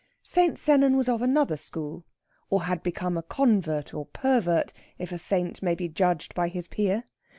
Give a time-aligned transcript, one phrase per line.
[0.23, 0.57] St.
[0.57, 2.05] Sennan was of another school,
[2.49, 6.67] or had become a convert or pervert, if a Saint may be judged by his
[6.67, 7.03] pier.